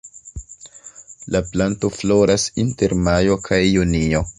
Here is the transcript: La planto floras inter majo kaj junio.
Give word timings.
La 1.35 1.43
planto 1.51 1.93
floras 2.01 2.49
inter 2.67 3.01
majo 3.11 3.41
kaj 3.51 3.65
junio. 3.67 4.29